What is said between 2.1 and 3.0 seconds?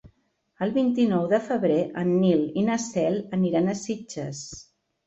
Nil i na